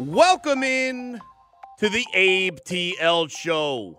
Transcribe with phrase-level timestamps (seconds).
[0.00, 1.20] Welcome in
[1.76, 3.98] to the Abe TL show.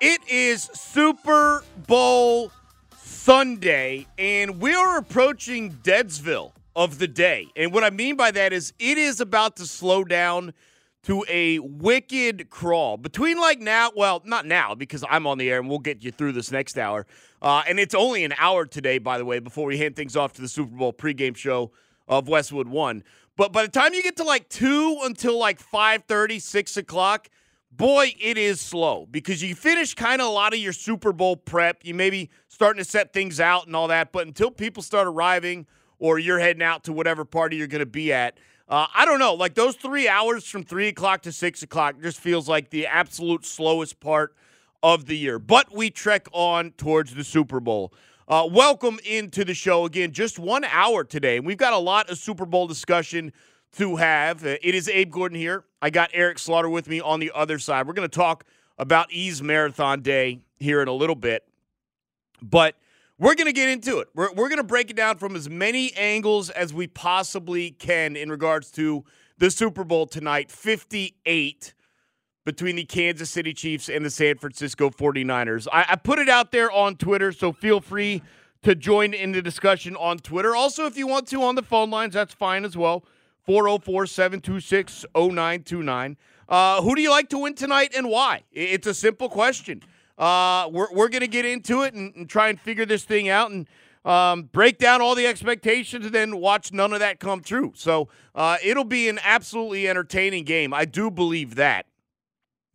[0.00, 2.52] It is Super Bowl
[2.96, 7.48] Sunday, and we are approaching Deadsville of the day.
[7.56, 10.54] And what I mean by that is it is about to slow down
[11.02, 15.58] to a wicked crawl between like now, well, not now because I'm on the air
[15.58, 17.08] and we'll get you through this next hour.
[17.42, 20.32] Uh, and it's only an hour today, by the way, before we hand things off
[20.34, 21.72] to the Super Bowl pregame show
[22.06, 23.02] of Westwood One.
[23.36, 27.28] But by the time you get to like two until like 5:30, 6 o'clock,
[27.70, 31.36] boy, it is slow because you finish kind of a lot of your Super Bowl
[31.36, 31.84] prep.
[31.84, 35.66] You maybe starting to set things out and all that, but until people start arriving
[35.98, 38.38] or you're heading out to whatever party you're going to be at.
[38.68, 39.34] Uh, I don't know.
[39.34, 43.44] Like those three hours from three o'clock to six o'clock just feels like the absolute
[43.44, 44.34] slowest part
[44.82, 45.38] of the year.
[45.38, 47.92] But we trek on towards the Super Bowl.
[48.30, 50.12] Uh, welcome into the show again.
[50.12, 51.40] Just one hour today.
[51.40, 53.32] We've got a lot of Super Bowl discussion
[53.72, 54.46] to have.
[54.46, 55.64] Uh, it is Abe Gordon here.
[55.82, 57.88] I got Eric Slaughter with me on the other side.
[57.88, 58.44] We're going to talk
[58.78, 61.42] about Ease Marathon Day here in a little bit.
[62.40, 62.76] But
[63.18, 64.06] we're going to get into it.
[64.14, 68.14] We're, we're going to break it down from as many angles as we possibly can
[68.14, 69.04] in regards to
[69.38, 71.74] the Super Bowl tonight 58
[72.44, 75.66] between the Kansas City Chiefs and the San Francisco 49ers.
[75.72, 78.22] I, I put it out there on Twitter, so feel free
[78.62, 80.54] to join in the discussion on Twitter.
[80.54, 83.04] Also, if you want to on the phone lines, that's fine as well.
[83.46, 86.16] 404 726 0929.
[86.48, 88.42] Uh, who do you like to win tonight and why?
[88.52, 89.82] It's a simple question.
[90.18, 93.30] Uh, we're we're going to get into it and, and, try and figure this thing
[93.30, 93.66] out and
[94.04, 97.72] um, break down all the expectations and then watch none of that come true.
[97.74, 100.74] So uh, it'll be an absolutely entertaining game.
[100.74, 101.86] I do believe that.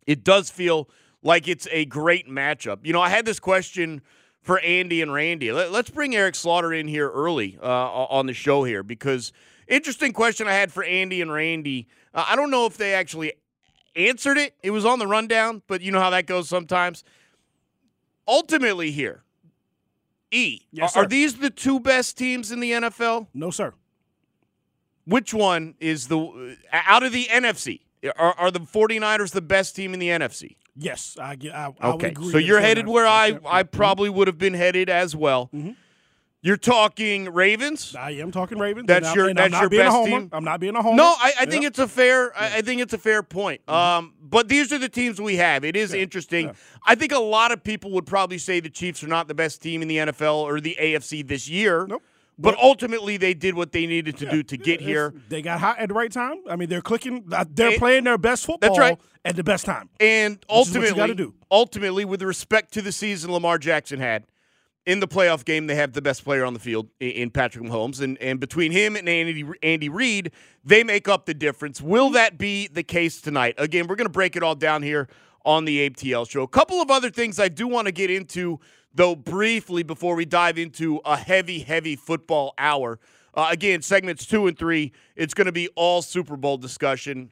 [0.06, 0.88] It does feel
[1.22, 2.78] like it's a great matchup.
[2.82, 4.02] You know, I had this question
[4.42, 5.50] for Andy and Randy.
[5.50, 9.32] Let, us bring Eric Slaughter in here early uh, on the show here because
[9.66, 11.88] interesting question I had for Andy and Randy.
[12.14, 13.32] Uh, I don't know if they actually
[13.96, 14.54] answered it.
[14.62, 17.02] It was on the rundown, but you know how that goes sometimes
[18.26, 19.22] ultimately here,
[20.30, 23.28] E, yes, are, are these the two best teams in the NFL?
[23.32, 23.72] No, sir.
[25.04, 27.80] Which one is the out of the NFC?
[28.16, 30.56] Are, are the 49ers the best team in the NFC?
[30.78, 32.14] Yes, I, I, I okay.
[32.30, 35.48] so you're headed where I, I probably would have been headed as well.
[35.54, 35.70] Mm-hmm.
[36.42, 37.96] You're talking Ravens.
[37.98, 38.86] I am talking Ravens.
[38.86, 40.28] That's your that's I'm your best team.
[40.32, 40.96] I'm not being a homer.
[40.96, 41.68] No, I, I think Yeah.
[41.68, 42.32] it's a fair.
[42.38, 43.62] I, I think it's a fair point.
[43.66, 43.74] Mm-hmm.
[43.74, 45.64] Um, but these are the teams we have.
[45.64, 46.46] It is interesting.
[46.46, 46.52] yeah.
[46.86, 49.60] I think a lot of people would probably say the Chiefs are not the best
[49.60, 51.86] team in the NFL or the AFC this year.
[51.88, 52.02] Nope.
[52.38, 54.30] But, ultimately, they did what they needed to Yeah.
[54.30, 55.14] do to get here.
[55.30, 56.36] They got hot at the right time.
[56.50, 57.24] I mean, they're clicking.
[57.32, 58.98] uh, They're It- playing their best football That's right.
[59.24, 59.88] at the best time.
[60.00, 64.24] And Which is what you ultimately, ultimately, with respect to the season Lamar Jackson had
[64.84, 68.00] in the playoff game, they have the best player on the field in Patrick Mahomes,
[68.02, 70.30] and and between him and Andy Andy Reid,
[70.62, 71.80] they make up the difference.
[71.80, 73.54] Will that be the case tonight?
[73.58, 75.08] Again, we're going to break it all down here
[75.46, 76.42] on the ATL show.
[76.42, 78.60] A couple of other things I do want to get into
[78.92, 82.98] though briefly before we dive into a heavy, heavy football hour.
[83.34, 87.30] Uh, again, segments two and three, it's going to be all Super Bowl discussion.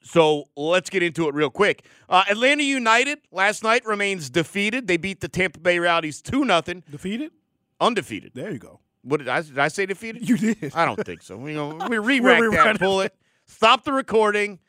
[0.00, 1.84] So let's get into it real quick.
[2.08, 4.86] Uh, Atlanta United last night remains defeated.
[4.86, 7.32] They beat the Tampa Bay Rowdies 2 0, Defeated.
[7.80, 8.32] undefeated.
[8.34, 8.78] There you go.
[9.02, 10.26] What did I, did I say defeated?
[10.28, 10.72] You did.
[10.74, 11.36] I don't think so.
[11.36, 12.80] We, gonna, we re-rack that, rerun it.
[12.80, 13.14] pull it,
[13.46, 14.60] stop the recording,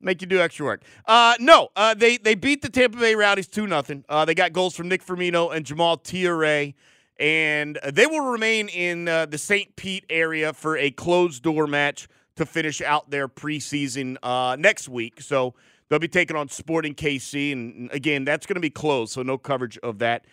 [0.00, 0.82] make you do extra work.
[1.06, 4.04] Uh, no, uh, they they beat the Tampa Bay Rowdies two nothing.
[4.08, 6.74] Uh, they got goals from Nick Firmino and Jamal Thiaré,
[7.18, 9.74] and they will remain in uh, the St.
[9.76, 15.20] Pete area for a closed door match to finish out their preseason uh, next week.
[15.20, 15.54] So
[15.88, 19.38] they'll be taking on Sporting KC, and again, that's going to be closed, so no
[19.38, 20.24] coverage of that.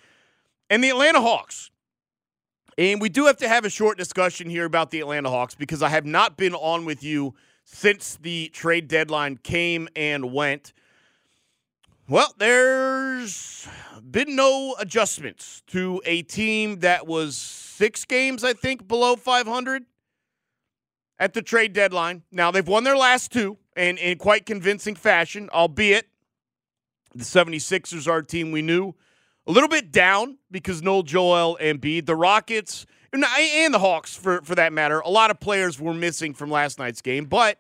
[0.69, 1.69] And the Atlanta Hawks.
[2.75, 5.83] And we do have to have a short discussion here about the Atlanta Hawks because
[5.83, 10.73] I have not been on with you since the trade deadline came and went.
[12.07, 13.67] Well, there's
[14.09, 19.85] been no adjustments to a team that was six games, I think, below 500
[21.17, 22.23] at the trade deadline.
[22.31, 26.07] Now, they've won their last two and in quite convincing fashion, albeit
[27.15, 28.93] the 76ers are a team we knew
[29.47, 32.05] a little bit down because no Joel and Embiid.
[32.05, 32.85] The Rockets
[33.21, 36.79] and the Hawks, for, for that matter, a lot of players were missing from last
[36.79, 37.25] night's game.
[37.25, 37.59] But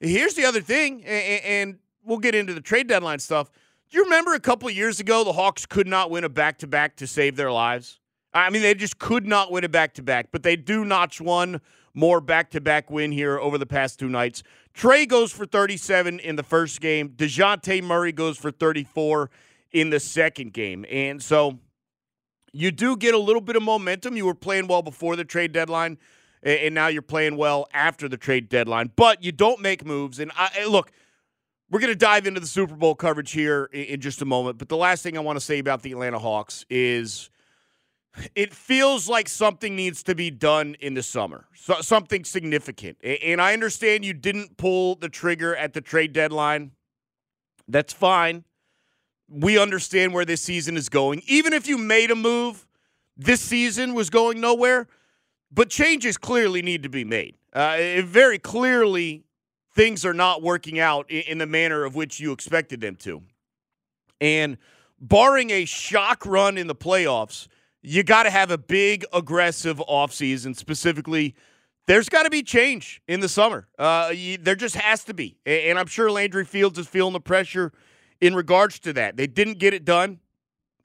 [0.00, 3.50] here's the other thing, and we'll get into the trade deadline stuff.
[3.90, 6.66] Do you remember a couple years ago the Hawks could not win a back to
[6.66, 8.00] back to save their lives?
[8.34, 11.20] I mean, they just could not win a back to back, but they do notch
[11.20, 11.60] one
[11.94, 14.42] more back to back win here over the past two nights.
[14.74, 19.30] Trae goes for 37 in the first game, DeJounte Murray goes for 34
[19.72, 20.84] in the second game.
[20.90, 21.58] And so
[22.52, 24.16] you do get a little bit of momentum.
[24.16, 25.98] You were playing well before the trade deadline,
[26.42, 30.18] and now you're playing well after the trade deadline, but you don't make moves.
[30.18, 30.92] And I, look,
[31.70, 34.58] we're going to dive into the Super Bowl coverage here in just a moment.
[34.58, 37.30] But the last thing I want to say about the Atlanta Hawks is
[38.34, 42.98] it feels like something needs to be done in the summer, so, something significant.
[43.04, 46.72] And I understand you didn't pull the trigger at the trade deadline.
[47.68, 48.44] That's fine.
[49.28, 51.22] We understand where this season is going.
[51.26, 52.66] Even if you made a move,
[53.16, 54.86] this season was going nowhere.
[55.50, 57.34] But changes clearly need to be made.
[57.52, 59.24] Uh, very clearly
[59.74, 63.22] things are not working out in the manner of which you expected them to.
[64.20, 64.58] And
[65.00, 67.48] barring a shock run in the playoffs,
[67.82, 70.56] you got to have a big, aggressive offseason.
[70.56, 71.34] Specifically,
[71.86, 73.68] there's got to be change in the summer.
[73.78, 75.36] Uh, you, there just has to be.
[75.46, 77.72] And I'm sure Landry Fields is feeling the pressure
[78.20, 79.16] in regards to that.
[79.16, 80.20] They didn't get it done,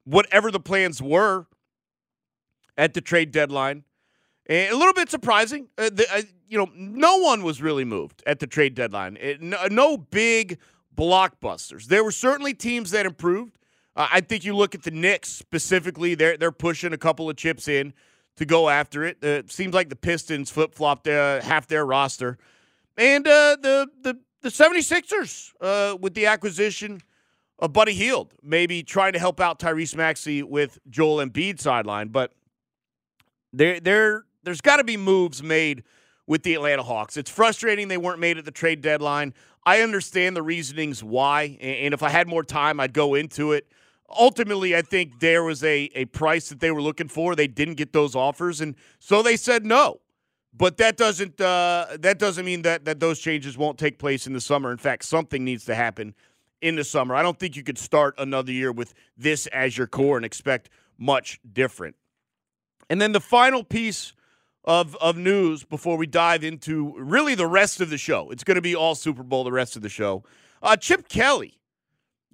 [0.04, 1.48] whatever the plans were
[2.78, 3.84] at the trade deadline.
[4.48, 5.68] And a little bit surprising.
[5.78, 9.18] Uh, the, uh, you know, no one was really moved at the trade deadline.
[9.22, 10.58] It, no, no, big
[10.96, 11.86] blockbusters.
[11.86, 13.58] There were certainly teams that improved.
[13.96, 17.36] Uh, I think you look at the Knicks specifically; they're they're pushing a couple of
[17.36, 17.94] chips in
[18.38, 19.18] to go after it.
[19.24, 22.38] Uh, it seems like the Pistons flip flopped uh, half their roster,
[22.98, 27.02] and uh, the the the 76ers uh, with the acquisition
[27.62, 32.34] of Buddy Hield, maybe trying to help out Tyrese Maxey with Joel Embiid sideline, but
[33.54, 35.84] there there there's got to be moves made
[36.26, 37.18] with the Atlanta Hawks.
[37.18, 39.34] It's frustrating they weren't made at the trade deadline.
[39.64, 43.68] I understand the reasonings why, and if I had more time, I'd go into it.
[44.10, 47.36] Ultimately, I think there was a, a price that they were looking for.
[47.36, 50.00] They didn't get those offers, and so they said no.
[50.54, 54.34] But that doesn't uh, that doesn't mean that that those changes won't take place in
[54.34, 54.72] the summer.
[54.72, 56.16] In fact, something needs to happen
[56.62, 57.16] in the summer.
[57.16, 60.70] I don't think you could start another year with this as your core and expect
[60.98, 61.96] much different.
[62.90, 64.14] And then the final piece
[64.64, 68.30] of, of news before we dive into really the rest of the show.
[68.30, 70.24] It's going to be all Super Bowl the rest of the show.
[70.62, 71.60] Uh, Chip Kelly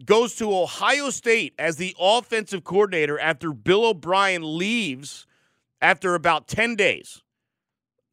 [0.03, 5.25] goes to Ohio State as the offensive coordinator after Bill O'Brien leaves
[5.81, 7.21] after about 10 days,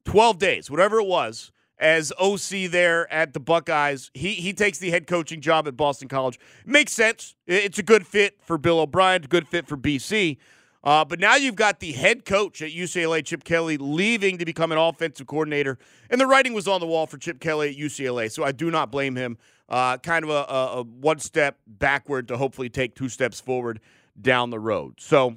[0.04, 1.50] 12 days, whatever it was,
[1.84, 4.10] as OC there at the Buckeyes.
[4.14, 6.40] He, he takes the head coaching job at Boston College.
[6.64, 7.34] Makes sense.
[7.46, 10.38] It's a good fit for Bill O'Brien, good fit for BC.
[10.82, 14.72] Uh, but now you've got the head coach at UCLA, Chip Kelly, leaving to become
[14.72, 15.78] an offensive coordinator.
[16.08, 18.70] And the writing was on the wall for Chip Kelly at UCLA, so I do
[18.70, 19.36] not blame him.
[19.68, 23.80] Uh, kind of a, a, a one step backward to hopefully take two steps forward
[24.18, 24.94] down the road.
[25.00, 25.36] So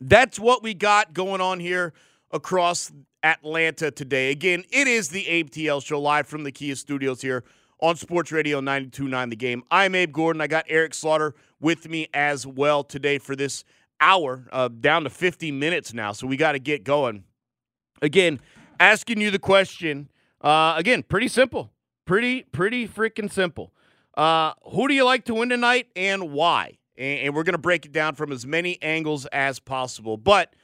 [0.00, 1.92] that's what we got going on here
[2.32, 2.90] across
[3.22, 4.30] Atlanta today.
[4.30, 7.44] Again, it is the Abe TL show live from the Kia studios here
[7.80, 9.62] on Sports Radio 92.9 The Game.
[9.70, 10.40] I'm Abe Gordon.
[10.40, 13.64] I got Eric Slaughter with me as well today for this
[14.00, 16.12] hour, uh, down to 50 minutes now.
[16.12, 17.24] So we got to get going.
[18.00, 18.40] Again,
[18.80, 20.08] asking you the question.
[20.40, 21.72] Uh, again, pretty simple.
[22.04, 23.72] Pretty, pretty freaking simple.
[24.16, 26.78] Uh, who do you like to win tonight and why?
[26.98, 30.16] And, and we're going to break it down from as many angles as possible.
[30.16, 30.54] But,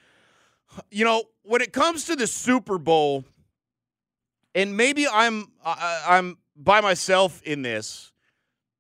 [0.91, 3.25] you know, when it comes to the Super Bowl,
[4.55, 8.13] and maybe I'm I'm by myself in this.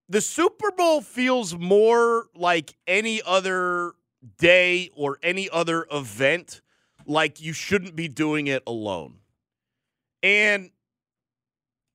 [0.08, 3.92] The Super Bowl feels more like any other
[4.38, 6.62] day or any other event
[7.06, 9.18] like you shouldn't be doing it alone.
[10.22, 10.70] And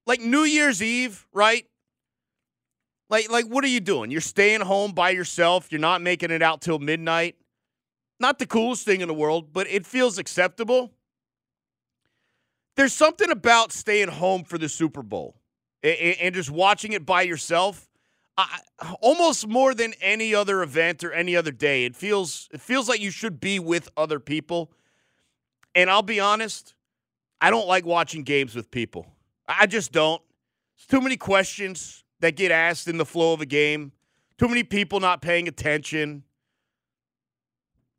[0.05, 1.65] like New Year's Eve, right?
[3.09, 4.11] Like like what are you doing?
[4.11, 5.71] You're staying home by yourself.
[5.71, 7.35] You're not making it out till midnight.
[8.23, 10.93] Not the coolest thing in the world, but it feels acceptable.
[12.77, 15.35] There's something about staying home for the Super Bowl
[15.83, 17.89] and just watching it by yourself
[18.37, 18.61] I,
[19.01, 22.99] almost more than any other event or any other day, it feels it feels like
[22.99, 24.71] you should be with other people.
[25.75, 26.75] And I'll be honest,
[27.41, 29.05] I don't like watching games with people.
[29.47, 30.21] I just don't.
[30.77, 33.91] There's too many questions that get asked in the flow of a game.
[34.37, 36.23] Too many people not paying attention.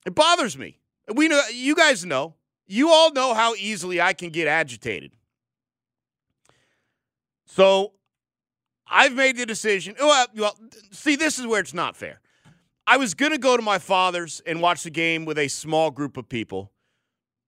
[0.05, 0.79] It bothers me.
[1.13, 2.35] We know you guys know.
[2.67, 5.13] You all know how easily I can get agitated.
[7.47, 7.93] So
[8.87, 9.95] I've made the decision.
[9.99, 10.59] Well, well,
[10.91, 12.21] see, this is where it's not fair.
[12.87, 15.91] I was going to go to my father's and watch the game with a small
[15.91, 16.71] group of people.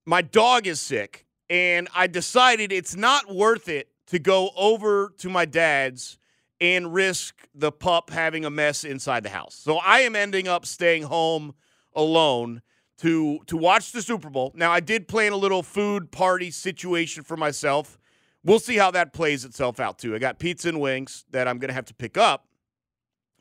[0.07, 5.29] My dog is sick, and I decided it's not worth it to go over to
[5.29, 6.19] my dad's
[6.61, 9.55] and risk the pup having a mess inside the house.
[9.55, 11.55] So I am ending up staying home
[11.97, 12.63] alone
[12.99, 14.53] to to watch the Super Bowl.
[14.55, 17.99] Now I did plan a little food party situation for myself.
[18.45, 20.15] We'll see how that plays itself out too.
[20.15, 22.47] I got pizza and wings that I'm going to have to pick up,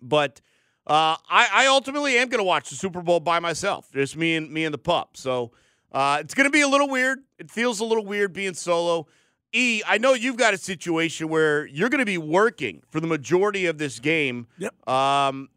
[0.02, 0.42] but
[0.88, 4.36] uh, I, I, ultimately am going to watch the Super Bowl by myself, just me
[4.36, 5.18] and me and the pup.
[5.18, 5.52] So
[5.92, 7.20] uh, it's going to be a little weird.
[7.40, 9.08] It feels a little weird being solo.
[9.52, 13.08] E, I know you've got a situation where you're going to be working for the
[13.08, 14.46] majority of this game.
[14.60, 14.88] Yep.
[14.88, 15.50] Um,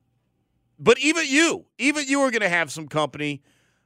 [0.79, 3.43] but even you, even you are going to have some company.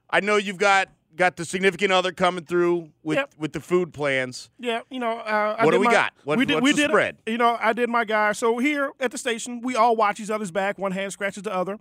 [0.09, 3.33] I know you've got got the significant other coming through with Yep.
[3.37, 4.49] with the food plans.
[4.59, 5.19] Yeah, you know.
[5.19, 6.13] Uh, I What do we my- got?
[6.23, 6.55] What- we did.
[6.55, 6.89] what's we did.
[6.89, 7.17] spread?
[7.27, 8.31] You know, I did my guy.
[8.31, 10.77] So here at the station, we all watch each other's back.
[10.79, 11.77] One hand scratches the other.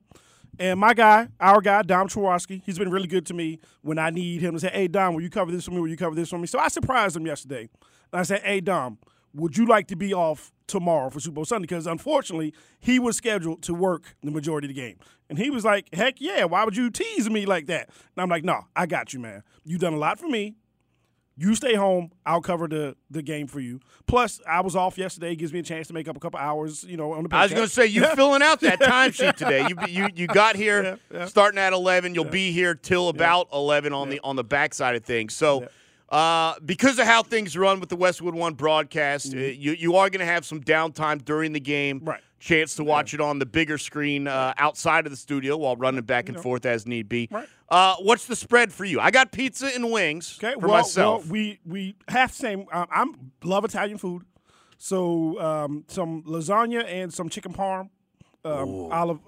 [0.59, 4.11] And my guy, our guy, Dom Chawarski, he's been really good to me when I
[4.11, 5.81] need him to say, "Hey, Dom, will you cover this for me?
[5.81, 7.71] Will you cover this for me?" So I surprised him yesterday.
[8.13, 8.99] And I said, "Hey, Dom,
[9.33, 13.17] would you like to be off tomorrow for Super Bowl Sunday?" Because unfortunately, he was
[13.17, 14.97] scheduled to work the majority of the game,
[15.29, 16.45] and he was like, "Heck yeah!
[16.45, 19.43] Why would you tease me like that?" And I'm like, "No, I got you, man.
[19.65, 20.57] You done a lot for me.
[21.35, 22.13] You stay home.
[22.27, 23.81] I'll cover the the game for you.
[24.07, 25.35] Plus, I was off yesterday.
[25.35, 26.85] Gives me a chance to make up a couple hours.
[26.85, 27.35] You know, on the.
[27.35, 29.67] I was going to say you filling out that timesheet today.
[29.67, 31.25] You you you got here Yeah, yeah.
[31.27, 32.15] starting at eleven.
[32.15, 35.35] You'll be here till about eleven on the on the backside of things.
[35.35, 35.69] So.
[36.13, 40.11] Uh, because of how things run with the Westwood One broadcast, uh, you you are
[40.11, 42.01] going to have some downtime during the game.
[42.01, 42.09] Mm-hmm.
[42.11, 42.21] Right.
[42.39, 46.03] Chance to watch it on the bigger screen uh, outside of the studio while running
[46.03, 47.29] back and forth as need be.
[47.31, 47.49] Right.
[47.69, 48.99] Uh, what's the spread for you?
[49.01, 51.23] I got pizza and wings Okay, for well, myself.
[51.23, 52.67] well, we we have same.
[52.73, 54.25] Um, I'm love Italian food,
[54.77, 57.89] so um, some lasagna and some chicken parm,
[58.45, 59.21] um, olive.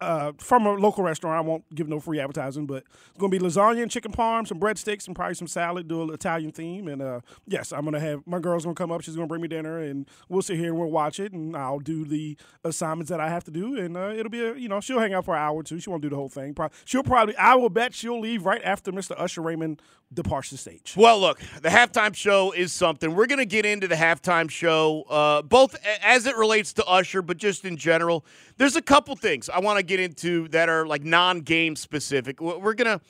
[0.00, 3.40] Uh, from a local restaurant, I won't give no free advertising, but it's gonna be
[3.40, 5.88] lasagna and chicken parm, some breadsticks, and probably some salad.
[5.88, 9.02] Do an Italian theme, and uh, yes, I'm gonna have my girl's gonna come up.
[9.02, 11.80] She's gonna bring me dinner, and we'll sit here and we'll watch it, and I'll
[11.80, 14.80] do the assignments that I have to do, and uh, it'll be a you know
[14.80, 15.80] she'll hang out for an hour or two.
[15.80, 16.54] She won't do the whole thing.
[16.84, 19.14] She'll probably I will bet she'll leave right after Mr.
[19.18, 20.94] Usher Raymond departs the stage.
[20.96, 23.14] Well, look, the halftime show is something.
[23.14, 27.22] We're going to get into the halftime show, uh, both as it relates to Usher,
[27.22, 28.24] but just in general.
[28.56, 32.40] There's a couple things I want to get into that are like non-game specific.
[32.40, 33.00] We- We're gonna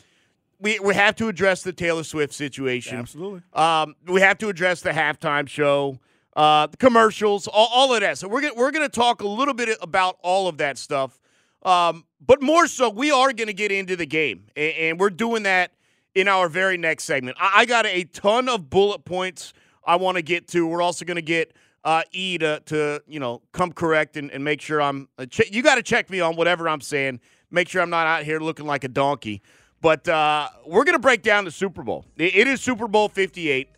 [0.61, 2.99] we we have to address the Taylor Swift situation.
[2.99, 3.43] Absolutely.
[3.53, 5.99] Um, we have to address the halftime show,
[6.37, 8.19] uh, the commercials, all, all of that.
[8.19, 11.21] So we're gonna we're gonna talk a little bit about all of that stuff.
[11.63, 15.43] Um, but more so, we are gonna get into the game, and, and we're doing
[15.45, 15.73] that
[16.15, 17.37] in our very next segment.
[17.41, 19.53] I, I got a ton of bullet points
[19.87, 20.67] I want to get to.
[20.67, 21.53] We're also gonna get
[21.85, 25.09] uh, E to to you know come correct and, and make sure I'm.
[25.19, 27.21] Uh, you got to check me on whatever I'm saying.
[27.51, 29.43] Make sure I'm not out here looking like a donkey.
[29.81, 32.05] But uh, we're to break down the Super Bowl.
[32.17, 33.69] It- is Super Bowl 58.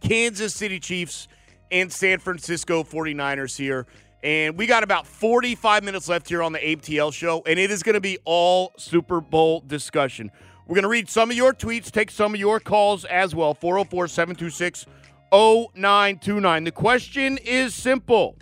[0.00, 1.28] Kansas City Chiefs
[1.70, 3.86] and San Francisco 49ers here.
[4.22, 7.82] And we got about 45 minutes left here on the ABTL show, and it is
[7.82, 10.30] going to be all Super Bowl discussion.
[10.66, 13.54] We're going to read some of your tweets, take some of your calls as well
[13.54, 14.86] 404 726
[15.32, 16.64] 0929.
[16.64, 18.36] The question is simple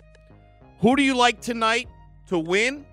[0.79, 1.87] Who do you like tonight
[2.27, 2.85] to win?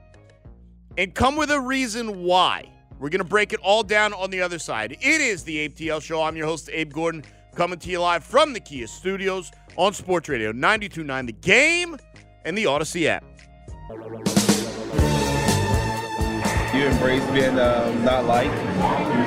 [0.99, 2.73] And come with a reason why.
[2.99, 4.93] We're going to break it all down on the other side.
[4.93, 6.23] It is the ABTL show.
[6.23, 7.25] I'm your host, Abe Gordon,
[7.55, 11.99] coming to you live from the Kia studios on Sports Radio 929 The Game
[12.47, 13.25] and the Odyssey app.
[16.76, 18.54] You embrace being um, not liked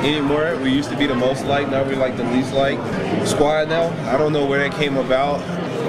[0.06, 0.56] anymore.
[0.58, 2.82] We used to be the most liked, now we're like the least liked
[3.27, 3.89] squad now.
[4.13, 5.39] I don't know where that came about,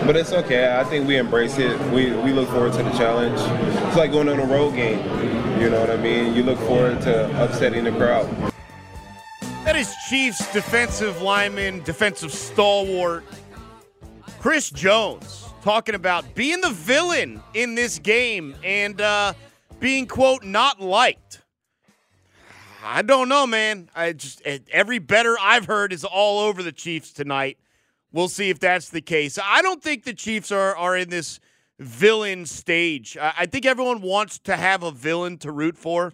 [0.07, 0.75] but it's okay.
[0.75, 1.79] I think we embrace it.
[1.93, 3.39] We, we look forward to the challenge.
[3.89, 5.01] It's like going on a road game.
[5.61, 6.35] You know what I mean?
[6.35, 8.27] You look forward to upsetting the crowd.
[9.65, 13.23] That is Chiefs defensive lineman, defensive stalwart,
[14.39, 19.35] Chris Jones, talking about being the villain in this game and uh,
[19.79, 21.43] being, quote, not liked.
[22.83, 23.91] I don't know, man.
[23.95, 27.59] I just eh, every better I've heard is all over the Chiefs tonight.
[28.13, 29.39] We'll see if that's the case.
[29.43, 31.41] I don't think the Chiefs are are in this
[31.79, 33.17] villain stage.
[33.17, 36.13] I I think everyone wants to have a villain to root for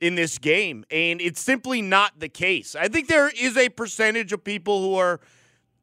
[0.00, 2.76] in this game, and it's simply not the case.
[2.76, 5.20] I think there is a percentage of people who are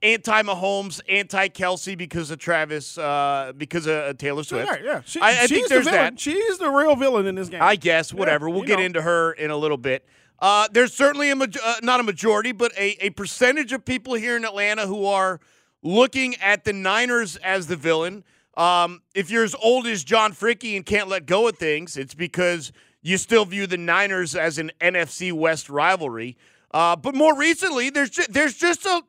[0.04, 4.70] anti Mahomes, anti Kelce because of Travis, uh, because of uh, Taylor Swift.
[4.72, 5.02] Yeah, yeah.
[5.06, 6.00] She, I, I she's think the there's villain.
[6.00, 6.20] that.
[6.20, 7.62] She's the real villain in this game.
[7.62, 8.50] I guess whatever.
[8.50, 8.86] we'll get know.
[8.86, 10.06] into her in a little bit.
[10.40, 14.36] Uh, there's certainly a uh, not a majority, but a, a percentage of people here
[14.36, 15.40] in Atlanta who are
[15.84, 18.24] looking at the Niners as the villain.
[18.58, 22.14] Um, if you're as old as John Fricky and can't let go of things, it's
[22.14, 26.38] because you still view the Niners as an NFC West rivalry.
[26.72, 29.02] Uh, but more recently, there's ju- there's just a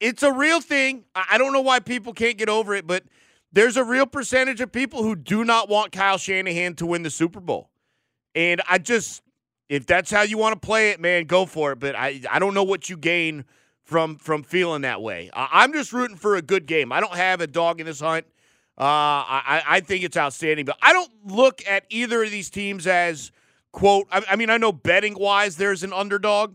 [0.00, 1.04] it's a real thing.
[1.14, 3.04] I don't know why people can't get over it, but
[3.52, 7.10] there's a real percentage of people who do not want Kyle Shanahan to win the
[7.10, 7.70] Super Bowl.
[8.34, 9.22] And I just,
[9.68, 11.80] if that's how you want to play it, man, go for it.
[11.80, 13.44] But I, I don't know what you gain
[13.82, 15.30] from from feeling that way.
[15.32, 16.92] I, I'm just rooting for a good game.
[16.92, 18.26] I don't have a dog in this hunt.
[18.76, 22.86] Uh, I, I think it's outstanding, but I don't look at either of these teams
[22.86, 23.32] as
[23.72, 24.06] quote.
[24.12, 26.54] I, I mean, I know betting wise, there's an underdog.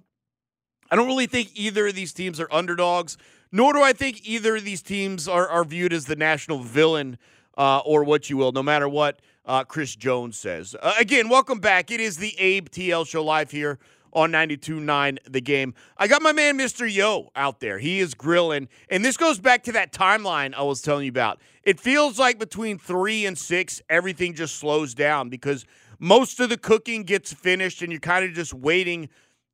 [0.93, 3.17] I don't really think either of these teams are underdogs,
[3.51, 7.17] nor do I think either of these teams are, are viewed as the national villain
[7.57, 10.75] uh, or what you will, no matter what uh, Chris Jones says.
[10.79, 11.89] Uh, again, welcome back.
[11.89, 13.79] It is the Abe TL Show live here
[14.13, 15.73] on 92.9 The Game.
[15.97, 16.87] I got my man Mr.
[16.87, 17.79] Yo out there.
[17.79, 18.67] He is grilling.
[18.87, 21.41] And this goes back to that timeline I was telling you about.
[21.63, 25.65] It feels like between 3 and 6, everything just slows down because
[25.97, 29.09] most of the cooking gets finished and you're kind of just waiting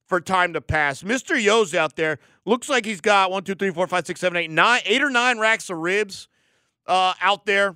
[0.10, 1.04] for time to pass.
[1.04, 1.42] Mr.
[1.42, 2.20] Yo's out there.
[2.44, 5.12] Looks like he's got one, two, three, four, five, six, seven, eight, nine, eight or
[5.12, 6.28] nine racks of ribs
[6.88, 7.76] uh, out there.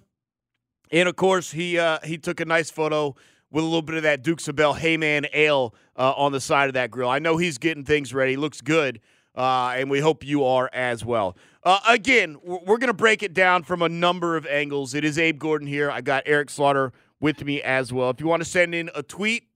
[0.92, 3.16] And of course, he uh, he took a nice photo
[3.52, 6.68] with a little bit of that Dukes of Bell Heyman Ale uh, on the side
[6.68, 7.10] of that grill.
[7.10, 8.36] I know he's getting things ready.
[8.36, 9.00] Looks good,
[9.36, 11.38] uh, and we hope you are as well.
[11.64, 14.94] Uh, again, we're going to break it down from a number of angles.
[14.94, 15.90] It is Abe Gordon here.
[15.90, 18.10] I got Eric Slaughter with me as well.
[18.10, 19.48] If you want to send in a tweet,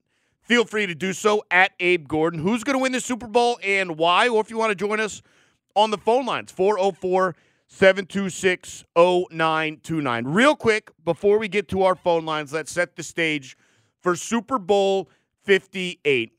[0.48, 2.40] feel free to do so at Abe Gordon.
[2.40, 4.30] Who's going to win the Super Bowl and why?
[4.30, 5.22] Or if you want to join us
[5.76, 7.36] on the phone lines, 404
[7.68, 10.26] 726 0929.
[10.26, 13.58] Real quick, before we get to our phone lines, let's set the stage
[14.02, 15.10] for Super Bowl
[15.44, 16.32] 58.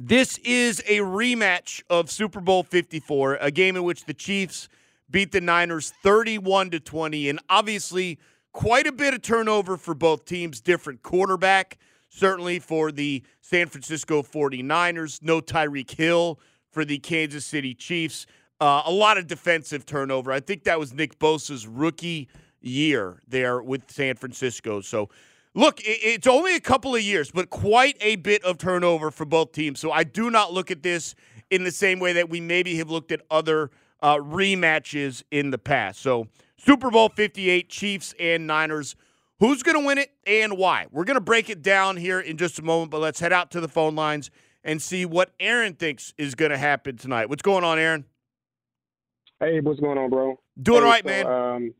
[0.00, 4.68] This is a rematch of Super Bowl 54, a game in which the Chiefs
[5.10, 8.18] beat the Niners 31 to 20 and obviously
[8.52, 14.22] quite a bit of turnover for both teams, different quarterback certainly for the San Francisco
[14.22, 16.38] 49ers, no Tyreek Hill
[16.70, 18.26] for the Kansas City Chiefs.
[18.60, 20.32] Uh, a lot of defensive turnover.
[20.32, 22.28] I think that was Nick Bosa's rookie
[22.60, 24.80] year there with San Francisco.
[24.80, 25.08] So
[25.58, 29.50] Look, it's only a couple of years, but quite a bit of turnover for both
[29.50, 29.80] teams.
[29.80, 31.16] So I do not look at this
[31.50, 35.58] in the same way that we maybe have looked at other uh, rematches in the
[35.58, 36.00] past.
[36.00, 38.94] So Super Bowl 58, Chiefs and Niners.
[39.40, 40.86] Who's going to win it and why?
[40.90, 43.50] We're going to break it down here in just a moment, but let's head out
[43.52, 44.30] to the phone lines
[44.64, 47.28] and see what Aaron thinks is going to happen tonight.
[47.28, 48.04] What's going on, Aaron?
[49.38, 50.40] Hey, what's going on, bro?
[50.60, 51.26] Doing hey, all right, so, man.
[51.26, 51.74] Um,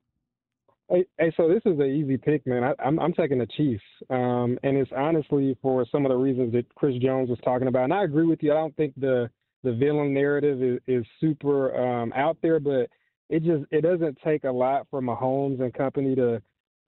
[0.89, 2.63] hey, hey, so this is an easy pick, man.
[2.63, 6.53] I, I'm I'm taking the Chiefs, um, and it's honestly for some of the reasons
[6.53, 7.85] that Chris Jones was talking about.
[7.85, 8.53] And I agree with you.
[8.53, 9.29] I don't think the
[9.65, 12.89] the villain narrative is, is super um, out there, but
[13.29, 16.41] it just it doesn't take a lot for Mahomes and company to,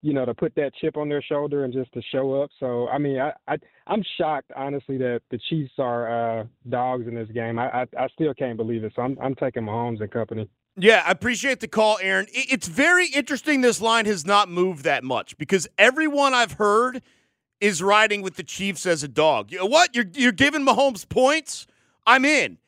[0.02, 2.50] you know, to put that chip on their shoulder and just to show up.
[2.60, 3.56] So I mean, I, I
[3.86, 7.58] I'm shocked honestly that the Chiefs are uh, dogs in this game.
[7.58, 8.92] I, I I still can't believe it.
[8.94, 10.48] So I'm I'm taking Mahomes and company.
[10.80, 12.26] Yeah, I appreciate the call, Aaron.
[12.30, 17.02] It's very interesting this line has not moved that much because everyone I've heard
[17.60, 19.50] is riding with the Chiefs as a dog.
[19.50, 19.96] You know what?
[19.96, 21.66] You're you're giving Mahomes points?
[22.06, 22.58] I'm in.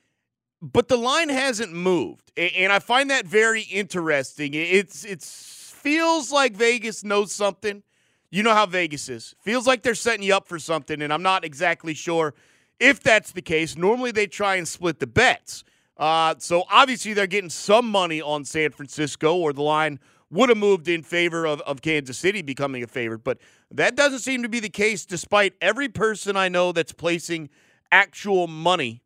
[0.63, 2.33] But the line hasn't moved.
[2.37, 4.55] And I find that very interesting.
[4.55, 7.83] It's it's feels like Vegas knows something.
[8.31, 9.35] You know how Vegas is.
[9.41, 12.35] Feels like they're setting you up for something, and I'm not exactly sure
[12.79, 13.77] if that's the case.
[13.77, 15.65] Normally they try and split the bets.
[15.97, 19.99] Uh, so obviously they're getting some money on San Francisco, or the line
[20.31, 23.25] would have moved in favor of, of Kansas City becoming a favorite.
[23.25, 23.39] But
[23.73, 27.51] that doesn't seem to be the case, despite every person I know that's placing
[27.91, 29.03] actual money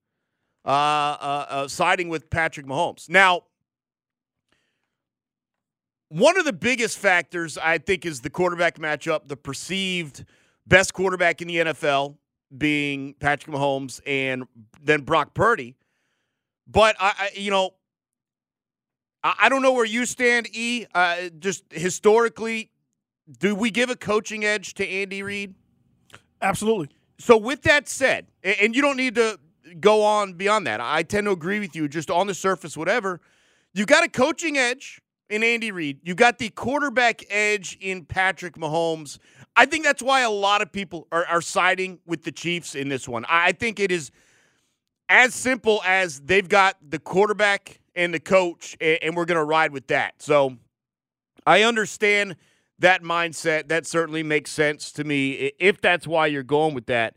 [0.67, 3.09] uh, uh, uh, siding with Patrick Mahomes.
[3.09, 3.43] Now,
[6.15, 10.25] one of the biggest factors I think is the quarterback matchup, the perceived
[10.65, 12.15] best quarterback in the NFL
[12.57, 14.45] being Patrick Mahomes and
[14.81, 15.75] then Brock Purdy.
[16.69, 17.71] But I, I you know,
[19.25, 20.87] I, I don't know where you stand, E.
[20.95, 22.71] Uh, just historically,
[23.41, 25.57] do we give a coaching edge to Andy Reid?
[26.41, 26.91] Absolutely.
[27.19, 29.41] So, with that said, a- and you don't need to
[29.81, 31.89] go on beyond that, I tend to agree with you.
[31.89, 33.21] Just on the surface, whatever,
[33.75, 35.01] You've got a coaching edge
[35.35, 35.99] in Andy Reid.
[36.05, 39.19] You got the quarterback edge in Patrick Mahomes.
[39.57, 42.89] I think that's why a lot of people are, are siding with the Chiefs in
[42.89, 43.25] this one.
[43.29, 44.13] I think it is
[45.09, 49.45] as simple as they've got the quarterback and the coach, and, and we're going to
[49.45, 50.23] ride with that.
[50.23, 50.57] So
[51.45, 52.37] I understand
[52.79, 53.67] that mindset.
[53.67, 57.17] That certainly makes sense to me if that's why you're going with that.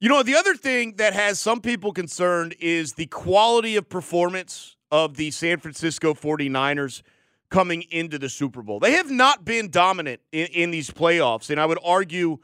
[0.00, 4.76] You know, the other thing that has some people concerned is the quality of performance
[4.92, 7.02] of the San Francisco 49ers
[7.50, 8.80] coming into the Super Bowl.
[8.80, 12.38] They have not been dominant in, in these playoffs, and I would argue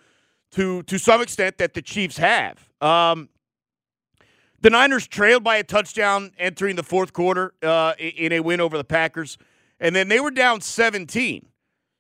[0.53, 2.69] to to some extent that the Chiefs have.
[2.81, 3.29] Um,
[4.61, 8.79] the Niners trailed by a touchdown entering the fourth quarter uh, in a win over
[8.79, 9.37] the Packers,
[9.79, 11.47] and then they were down 17.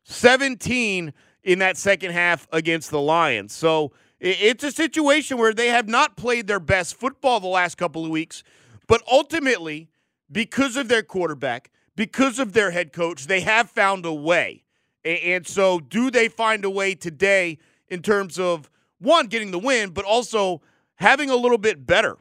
[0.04, 1.12] 17
[1.42, 3.52] in that second half against the Lions.
[3.52, 8.04] So it's a situation where they have not played their best football the last couple
[8.04, 8.42] of weeks,
[8.86, 9.90] but ultimately,
[10.32, 14.64] because of their quarterback, because of their head coach, they have found a way.
[15.04, 19.90] And so, do they find a way today in terms of one, getting the win,
[19.90, 20.62] but also
[20.96, 22.16] having a little bit better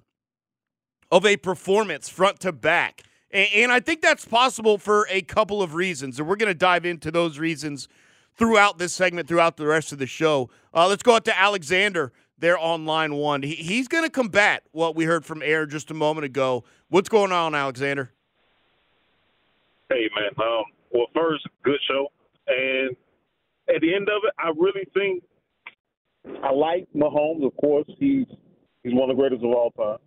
[1.09, 3.03] of a performance front to back?
[3.31, 6.19] And I think that's possible for a couple of reasons.
[6.19, 7.87] And we're going to dive into those reasons
[8.35, 10.49] throughout this segment, throughout the rest of the show.
[10.73, 13.41] Uh, let's go out to Alexander there on line one.
[13.41, 16.63] He's going to combat what we heard from Aaron just a moment ago.
[16.89, 18.11] What's going on, Alexander?
[19.89, 20.31] Hey, man.
[20.37, 22.07] Um, well, first, good show.
[22.47, 22.95] And
[23.73, 25.23] at the end of it, I really think
[26.43, 27.45] I like Mahomes.
[27.45, 28.27] Of course, he's
[28.83, 29.97] he's one of the greatest of all time.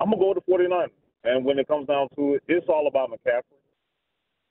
[0.00, 0.90] I'm to go the 49ers.
[1.24, 3.56] And when it comes down to it, it's all about McCaffrey.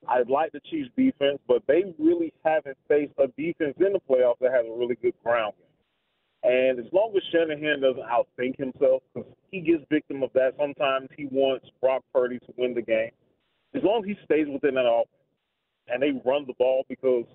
[0.07, 4.39] I like the Chiefs' defense, but they really haven't faced a defense in the playoffs
[4.41, 5.67] that has a really good ground game.
[6.43, 11.07] And as long as Shanahan doesn't outthink himself, because he gets victim of that, sometimes
[11.15, 13.11] he wants Brock Purdy to win the game.
[13.75, 15.09] As long as he stays within that offense
[15.87, 17.25] and they run the ball because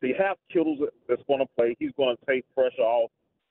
[0.00, 3.10] they have Kittles that's going to play, he's going to take pressure off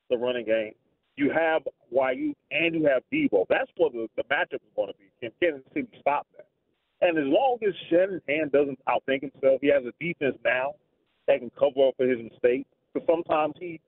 [0.10, 0.74] the running game.
[1.16, 3.46] You have Aiyuk and you have Deebo.
[3.50, 5.12] That's what the, the matchup is going to be.
[5.22, 6.48] Can Kansas City stop that?
[7.02, 10.74] And as long as Shanahan doesn't outthink himself, he has a defense now
[11.28, 12.70] that can cover up for his mistakes.
[12.94, 13.80] Because sometimes he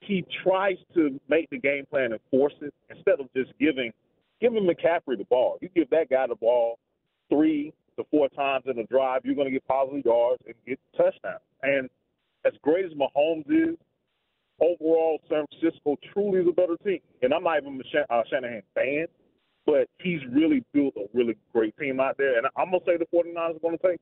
[0.00, 3.92] he tries to make the game plan and force it instead of just giving
[4.40, 5.58] giving McCaffrey the ball.
[5.60, 6.78] You give that guy the ball
[7.32, 10.78] three to four times in a drive, you're going to get positive yards and get
[10.96, 11.40] touchdowns.
[11.62, 11.88] And
[12.44, 13.76] as great as Mahomes is,
[14.60, 17.00] overall, San Francisco truly is a better team.
[17.22, 19.06] And I'm not even a uh, Shanahan fan,
[19.66, 22.38] but he's really built a really great team out there.
[22.38, 24.00] And I'm going to say the 49ers are going to take it.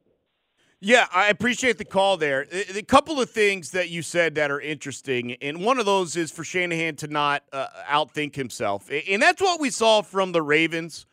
[0.82, 2.46] Yeah, I appreciate the call there.
[2.74, 6.30] A couple of things that you said that are interesting, and one of those is
[6.30, 11.04] for Shanahan to not uh, outthink himself, and that's what we saw from the Ravens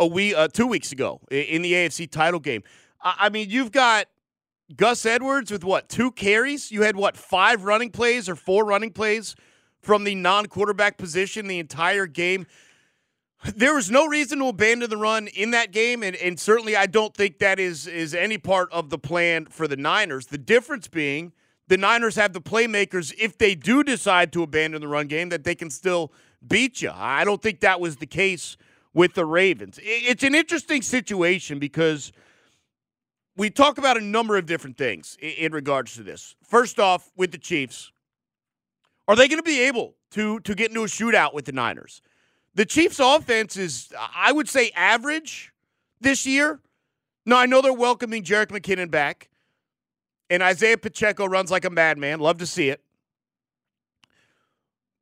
[0.00, 2.64] a week, uh, two weeks ago in the AFC title game.
[3.02, 4.06] I mean, you've got
[4.76, 6.72] Gus Edwards with what two carries?
[6.72, 9.36] You had what five running plays or four running plays
[9.80, 12.46] from the non-quarterback position the entire game.
[13.56, 16.86] There was no reason to abandon the run in that game, and, and certainly I
[16.86, 20.26] don't think that is is any part of the plan for the Niners.
[20.26, 21.32] The difference being
[21.68, 25.44] the Niners have the playmakers if they do decide to abandon the run game that
[25.44, 26.12] they can still
[26.46, 26.90] beat you.
[26.92, 28.58] I don't think that was the case
[28.92, 29.78] with the Ravens.
[29.82, 32.12] It's an interesting situation because
[33.36, 36.34] we talk about a number of different things in regards to this.
[36.42, 37.92] First off, with the Chiefs,
[39.08, 42.02] are they going to be able to to get into a shootout with the Niners?
[42.54, 45.52] The Chiefs' offense is, I would say, average
[46.00, 46.60] this year.
[47.24, 49.30] Now I know they're welcoming Jerick McKinnon back,
[50.28, 52.18] and Isaiah Pacheco runs like a madman.
[52.18, 52.82] Love to see it.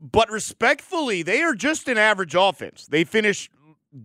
[0.01, 2.87] But respectfully, they are just an average offense.
[2.87, 3.51] They finish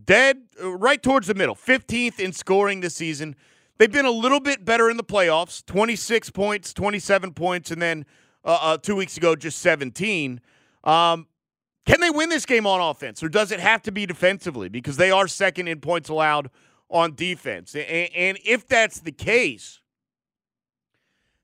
[0.06, 3.36] dead uh, right towards the middle, 15th in scoring this season.
[3.78, 8.06] They've been a little bit better in the playoffs 26 points, 27 points, and then
[8.46, 10.40] uh, uh, two weeks ago, just 17.
[10.84, 11.28] Um,
[11.86, 14.70] can they win this game on offense, or does it have to be defensively?
[14.70, 16.50] Because they are second in points allowed
[16.90, 17.76] on defense.
[17.76, 19.82] And, and if that's the case,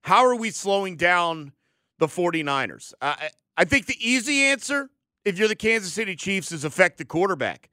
[0.02, 1.52] how are we slowing down
[1.98, 2.94] the 49ers?
[3.02, 4.90] I, I think the easy answer,
[5.26, 7.70] if you're the Kansas City Chiefs, is affect the quarterback.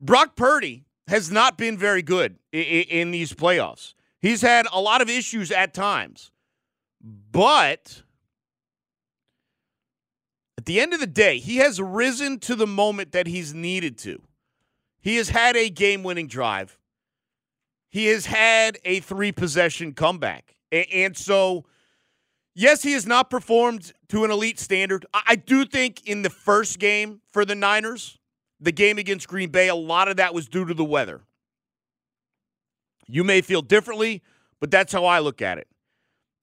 [0.00, 3.94] Brock Purdy has not been very good in, in these playoffs.
[4.20, 6.30] He's had a lot of issues at times,
[7.00, 8.02] but
[10.58, 13.98] at the end of the day, he has risen to the moment that he's needed
[13.98, 14.20] to.
[15.00, 16.78] He has had a game winning drive,
[17.88, 20.56] he has had a three possession comeback.
[20.72, 21.64] And so,
[22.54, 25.06] yes, he has not performed to an elite standard.
[25.14, 28.18] I do think in the first game for the Niners,
[28.60, 31.22] the game against Green Bay, a lot of that was due to the weather.
[33.06, 34.22] You may feel differently,
[34.60, 35.68] but that's how I look at it.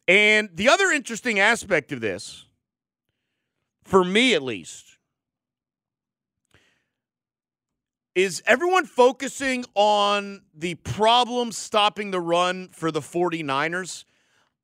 [0.08, 2.46] And the other interesting aspect of this
[3.84, 4.98] for me at least,
[8.16, 14.06] is everyone focusing on the problem stopping the run for the 49ers?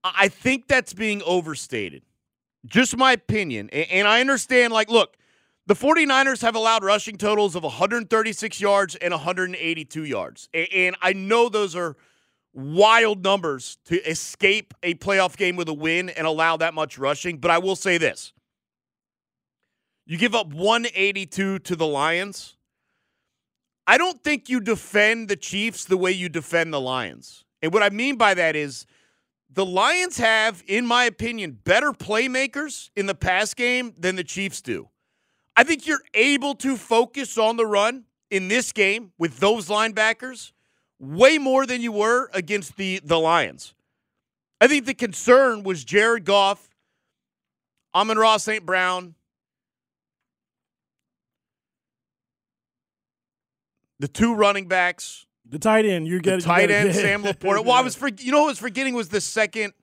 [0.03, 2.03] I think that's being overstated.
[2.65, 3.69] Just my opinion.
[3.69, 5.17] And I understand, like, look,
[5.69, 10.49] the 49ers have allowed rushing totals of 136 yards and 182 yards.
[10.51, 11.95] And I know those are
[12.53, 17.37] wild numbers to escape a playoff game with a win and allow that much rushing.
[17.37, 18.33] But I will say this
[20.07, 22.57] you give up 182 to the Lions.
[23.85, 27.45] I don't think you defend the Chiefs the way you defend the Lions.
[27.61, 28.87] And what I mean by that is
[29.51, 34.61] the Lions have, in my opinion, better playmakers in the pass game than the Chiefs
[34.61, 34.89] do.
[35.59, 40.53] I think you're able to focus on the run in this game with those linebackers
[41.01, 43.73] way more than you were against the, the Lions.
[44.61, 46.69] I think the concern was Jared Goff,
[47.93, 48.65] Amon-Ra St.
[48.65, 49.15] Brown,
[53.99, 56.07] the two running backs, the tight end.
[56.07, 56.95] You get the tight end.
[56.95, 57.65] Sam LaPorta.
[57.65, 59.73] Well, I was for, you know, what I was forgetting was the second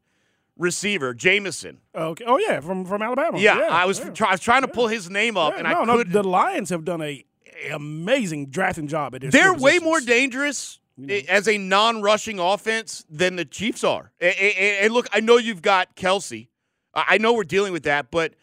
[0.57, 1.79] receiver, Jameson.
[1.95, 2.25] Okay.
[2.27, 3.39] Oh yeah, from from Alabama.
[3.39, 4.11] Yeah, yeah I was yeah.
[4.11, 6.13] try, I was trying to pull his name up, Yeah, and no, I no, couldn't.
[6.13, 7.25] the Lions have done a,
[7.65, 9.83] a amazing drafting job at their They're way positions.
[9.85, 14.13] more dangerous i- eh, as a non-rushing offense than the Chiefs are.
[14.21, 16.49] And look, I know you've got Kelce.
[16.95, 18.35] I know we're dealing with that, but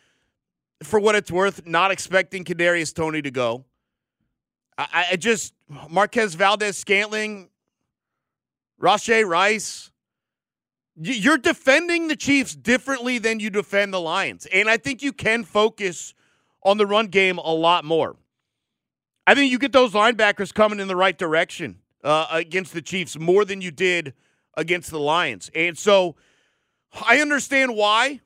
[0.83, 3.65] for what it's worth, not expecting Kadarius Toney to go.
[4.77, 5.53] I, I- just
[5.89, 7.49] Marquez Valdez Scantling,
[8.81, 9.89] Rashee Rice.
[10.95, 15.43] You're defending the Chiefs differently than you defend the Lions, and I think you can
[15.43, 16.13] focus
[16.61, 18.15] on the run game a lot more.
[19.25, 23.17] I think you get those linebackers coming in the right direction uh, against the Chiefs
[23.17, 24.13] more than you did
[24.55, 25.49] against the Lions.
[25.55, 26.15] And so
[27.07, 28.19] I understand why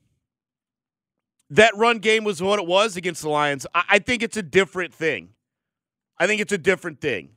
[1.49, 3.65] that run game was what it was against the Lions.
[3.73, 5.29] I, I think it's a different thing.
[6.17, 7.29] I think it's a different thing.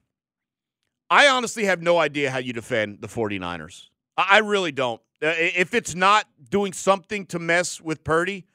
[1.10, 3.88] I honestly have no idea how you defend the 49ers.
[4.16, 5.00] I, I really don't.
[5.22, 8.46] Uh, if it's not doing something to mess with Purdy,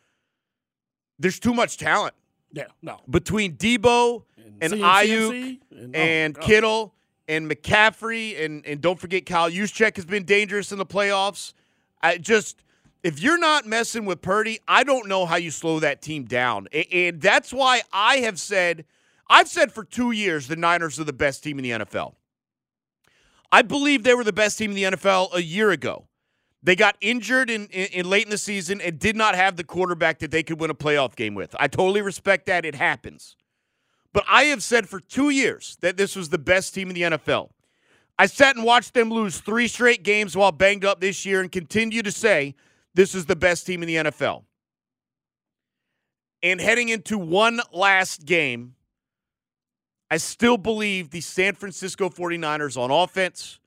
[1.20, 2.14] there's too much talent
[2.52, 3.02] Yeah, no.
[3.10, 4.24] between Deebo
[4.62, 6.40] and CMC, Aiyuk and, and.
[6.40, 6.94] Kittle
[7.28, 11.54] and McCaffrey and and don't forget Kyle Juszczyk has been dangerous in the playoffs.
[12.02, 12.64] I just
[13.04, 16.68] if you're not messing with Purdy, I don't know how you slow that team down.
[16.72, 18.86] A- And that's why I have said
[19.30, 22.16] I've said for 2 years the Niners are the best team in the NFL.
[23.52, 26.08] I believe they were the best team in the NFL a year ago.
[26.66, 29.64] They got injured in, in, in late in the season and did not have the
[29.64, 31.56] quarterback that they could win a playoff game with.
[31.60, 32.66] I totally respect that.
[32.66, 33.36] It happens.
[34.14, 37.02] But I have said for two years that this was the best team in the
[37.04, 37.52] NFL.
[38.18, 41.52] I sat and watched them lose three straight games while banged up this year and
[41.52, 42.56] continue to say
[42.96, 44.44] this is the best team in the NFL.
[46.42, 48.74] And heading into one last game,
[50.10, 53.60] I still believe the San Francisco 49ers on offense,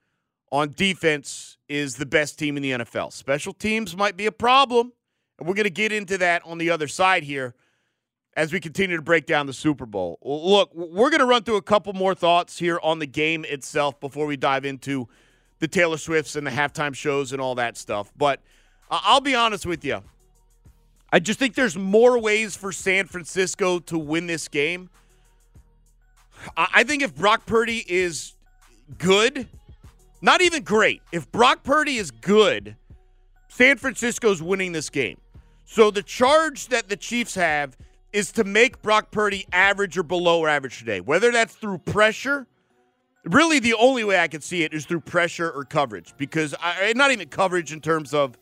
[0.51, 3.13] on defense, is the best team in the NFL.
[3.13, 4.91] Special teams might be a problem,
[5.37, 7.53] and we're going to get into that on the other side here
[8.35, 10.17] as we continue to break down the Super Bowl.
[10.23, 13.99] Look, we're going to run through a couple more thoughts here on the game itself
[13.99, 15.07] before we dive into
[15.59, 18.11] the Taylor Swifts and the halftime shows and all that stuff.
[18.17, 18.41] But
[18.89, 20.01] I'll be honest with you.
[21.11, 24.89] I just think there's more ways for San Francisco to win this game.
[26.55, 28.33] I think if Brock Purdy is
[28.97, 29.47] good,
[30.21, 32.75] not even great, if Brock Purdy is good,
[33.47, 35.17] San Francisco's winning this game.
[35.65, 37.77] So the charge that the Chiefs have
[38.11, 40.99] is to make Brock Purdy average or below average today.
[40.99, 42.47] Whether that's through pressure,
[43.23, 46.93] really the only way I can see it is through pressure or coverage because I
[46.95, 48.37] not even coverage in terms of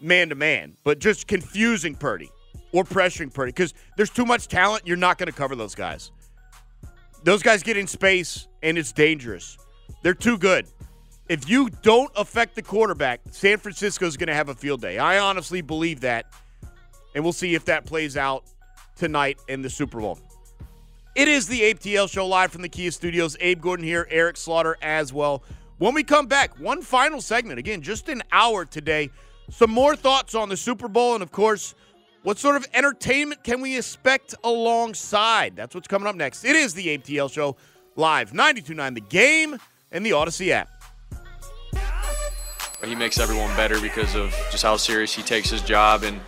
[0.00, 2.30] man to man, but just confusing Purdy
[2.72, 4.86] or pressuring Purdy because there's too much talent.
[4.86, 6.10] You're not going to cover those guys.
[7.22, 9.56] Those guys get in space and it's dangerous.
[10.02, 10.66] They're too good.
[11.28, 14.98] If you don't affect the quarterback, San Francisco's going to have a field day.
[14.98, 16.26] I honestly believe that.
[17.14, 18.44] And we'll see if that plays out
[18.94, 20.20] tonight in the Super Bowl.
[21.16, 23.36] It is the Abe show live from the Kia Studios.
[23.40, 25.42] Abe Gordon here, Eric Slaughter as well.
[25.78, 27.58] When we come back, one final segment.
[27.58, 29.10] Again, just an hour today.
[29.50, 31.74] Some more thoughts on the Super Bowl, and of course,
[32.22, 35.56] what sort of entertainment can we expect alongside?
[35.56, 36.44] That's what's coming up next.
[36.44, 37.56] It is the Abe TL show
[37.96, 39.58] live, 92.9 The Game
[39.90, 40.75] and the Odyssey app.
[42.86, 46.20] He makes everyone better because of just how serious he takes his job, and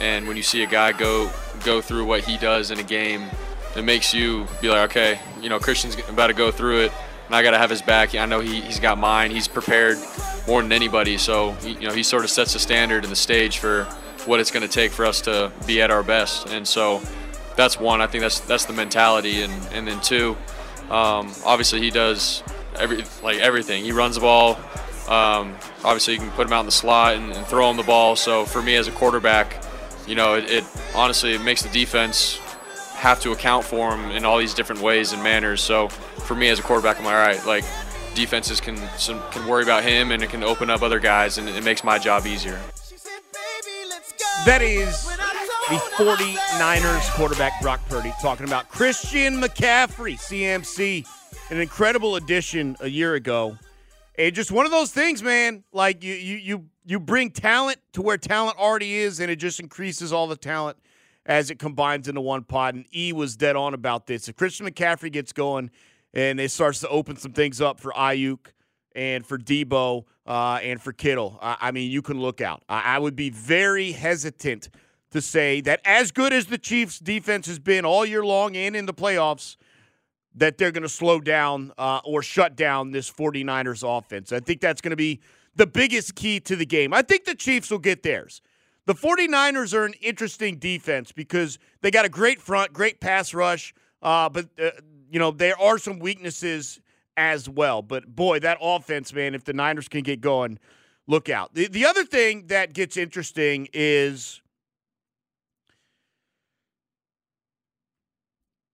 [0.00, 1.30] and when you see a guy go
[1.64, 3.24] go through what he does in a game,
[3.76, 6.92] it makes you be like, okay, you know, Christian's about to go through it,
[7.26, 8.14] and I got to have his back.
[8.14, 9.30] I know he, he's got mine.
[9.30, 9.98] He's prepared
[10.46, 13.58] more than anybody, so you know he sort of sets the standard and the stage
[13.58, 13.84] for
[14.26, 17.00] what it's going to take for us to be at our best, and so
[17.56, 18.00] that's one.
[18.00, 20.36] I think that's that's the mentality, and and then two,
[20.90, 22.42] Um, obviously, he does
[22.78, 23.84] every like everything.
[23.84, 24.58] He runs the ball.
[25.08, 27.84] Um, obviously, you can put him out in the slot and, and, throw him the
[27.84, 28.16] ball.
[28.16, 29.62] So for me as a quarterback,
[30.06, 30.64] you know, it, it
[30.96, 32.38] honestly it makes the defense
[32.94, 35.62] have to account for him in all these different ways and manners.
[35.62, 37.64] So for me as a quarterback, I'm like, all right, like
[38.14, 41.62] defenses can can worry about him and it can open up other guys and it
[41.62, 42.58] makes my job easier.
[44.44, 45.06] That is
[45.68, 51.06] the 49ers quarterback Brock Purdy talking about Christian McCaffrey, CMC,
[51.50, 53.58] an incredible addition a year ago.
[54.18, 55.64] And just one of those things, man.
[55.72, 59.60] Like you you you you bring talent to where talent already is and it just
[59.60, 60.78] increases all the talent
[61.26, 62.74] as it combines into one pod.
[62.74, 64.28] And E was dead on about this.
[64.28, 65.70] If Christian McCaffrey gets going
[66.14, 68.38] and it starts to open some things up for Aiyuk
[68.94, 72.62] and for Deebo uh, and for Kittle, I, I, mean, you can look out.
[72.68, 74.70] I, I would be very hesitant
[75.10, 78.74] to say that as good as the Chiefs' defense has been all year long and
[78.74, 79.56] in the playoffs,
[80.36, 84.32] that they're going to slow down uh, or shut down this 49ers offense.
[84.32, 85.20] I think that's going to be
[85.54, 86.92] the biggest key to the game.
[86.92, 88.42] I think the Chiefs will get theirs.
[88.84, 93.74] The 49ers are an interesting defense because they got a great front, great pass rush,
[94.02, 94.70] uh, but, uh,
[95.10, 96.80] you know, there are some weaknesses
[97.16, 97.82] as well.
[97.82, 100.58] But boy, that offense, man, if the Niners can get going,
[101.06, 101.54] look out.
[101.54, 104.40] The, the other thing that gets interesting is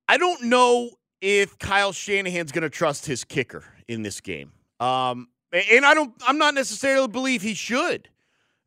[0.08, 0.90] I don't know
[1.22, 4.52] if Kyle Shanahan's going to trust his kicker in this game.
[4.80, 6.12] Um, and I don't.
[6.26, 8.08] I'm not necessarily believe he should.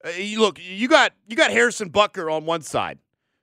[0.04, 2.98] Uh, you look, you got you got Harrison Butker on one side,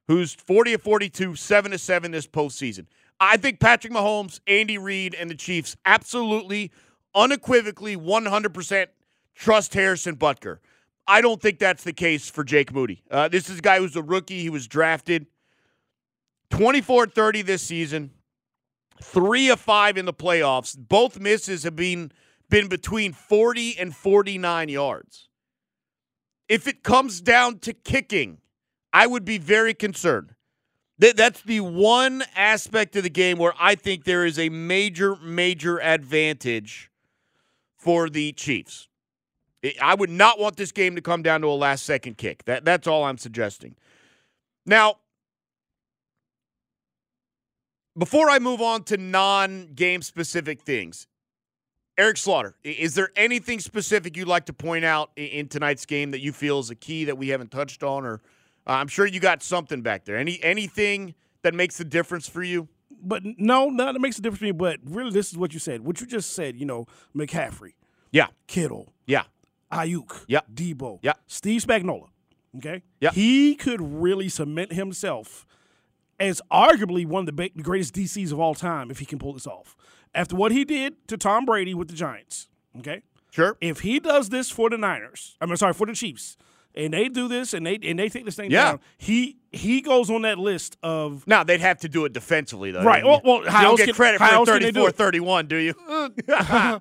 [0.09, 2.87] who's 40 of 42, seven to seven this postseason.
[3.20, 6.72] I think Patrick Mahomes, Andy Reid, and the Chiefs absolutely,
[7.14, 8.87] unequivocally, 100%
[9.37, 10.59] trust Harrison Butker.
[11.07, 13.03] I don't think that's the case for Jake Moody.
[13.11, 14.40] Uh, this is a guy who's a rookie.
[14.40, 15.27] He was drafted
[16.51, 18.11] 24 30 this season,
[19.00, 20.76] three of five in the playoffs.
[20.76, 22.12] Both misses have been,
[22.50, 25.28] been between 40 and 49 yards.
[26.48, 28.38] If it comes down to kicking,
[28.92, 30.35] I would be very concerned.
[30.98, 35.81] That's the one aspect of the game where I think there is a major, major
[35.81, 36.90] advantage
[37.76, 38.88] for the Chiefs.
[39.81, 42.44] I would not want this game to come down to a last second kick.
[42.44, 43.76] That, that's all I'm suggesting.
[44.66, 44.96] Now,
[47.96, 51.07] before I move on to non game specific things,
[51.98, 56.20] Eric Slaughter, is there anything specific you'd like to point out in tonight's game that
[56.20, 58.20] you feel is a key that we haven't touched on, or
[58.66, 60.16] uh, I'm sure you got something back there.
[60.16, 62.68] Any anything that makes a difference for you?
[63.05, 64.52] But no, none that makes a difference for me.
[64.52, 65.83] But really, this is what you said.
[65.85, 66.57] What you just said.
[66.57, 67.72] You know, McCaffrey.
[68.12, 68.28] Yeah.
[68.46, 68.92] Kittle.
[69.07, 69.24] Yeah.
[69.72, 70.24] Aiyuk.
[70.28, 70.40] Yeah.
[70.52, 71.14] Deebo, Yeah.
[71.26, 72.09] Steve Spagnuolo.
[72.59, 72.83] Okay.
[73.00, 73.11] Yeah.
[73.11, 75.46] He could really cement himself
[76.22, 79.46] as arguably one of the greatest DCs of all time if he can pull this
[79.46, 79.76] off.
[80.14, 82.48] After what he did to Tom Brady with the Giants.
[82.78, 83.02] Okay.
[83.32, 83.56] Sure.
[83.61, 86.37] If he does this for the Niners, I'm sorry, for the Chiefs,
[86.74, 88.72] and they do this and they and they take this thing yeah.
[88.72, 92.70] down, he he goes on that list of Now they'd have to do it defensively
[92.70, 92.85] though.
[92.85, 93.04] Right.
[93.04, 95.74] Well, well you don't get can, credit for 34 31, do you?
[95.88, 96.80] I